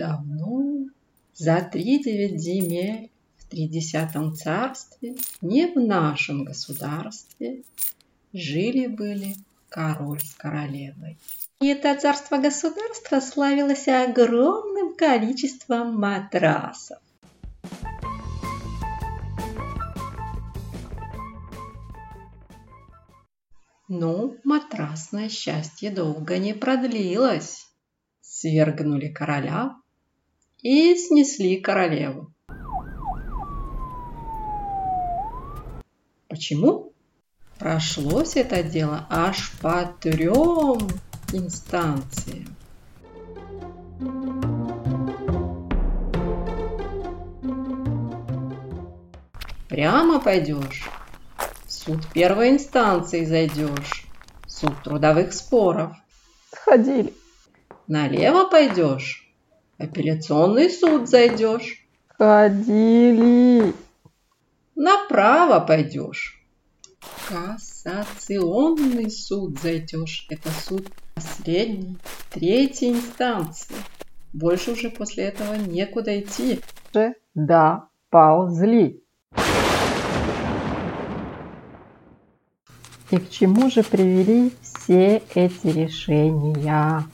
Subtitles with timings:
[0.00, 0.88] давным-давно,
[1.34, 7.62] за три девять земель в тридесятом царстве, не в нашем государстве,
[8.32, 9.34] жили-были
[9.68, 11.18] король с королевой.
[11.60, 16.98] И это царство-государство славилось огромным количеством матрасов.
[23.88, 27.66] Но матрасное счастье долго не продлилось.
[28.20, 29.74] Свергнули короля
[30.62, 32.32] и снесли королеву.
[36.28, 36.92] Почему?
[37.58, 40.88] Прошлось это дело аж по трем
[41.32, 42.56] инстанциям.
[49.68, 50.88] Прямо пойдешь,
[51.64, 54.06] в суд первой инстанции зайдешь,
[54.46, 55.92] суд трудовых споров.
[56.52, 57.14] Сходили.
[57.86, 59.29] Налево пойдешь,
[59.80, 61.84] апелляционный суд зайдешь.
[62.08, 63.72] Ходили.
[64.76, 66.44] Направо пойдешь,
[67.28, 70.26] кассационный суд зайдешь.
[70.30, 71.96] Это суд последней,
[72.30, 73.76] третьей инстанции.
[74.32, 76.60] Больше уже после этого некуда идти.
[77.34, 79.02] Да, ползли.
[83.10, 87.04] И к чему же привели все эти решения?